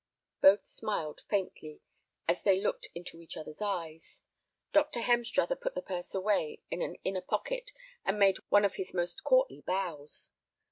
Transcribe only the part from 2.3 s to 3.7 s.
they looked into each other's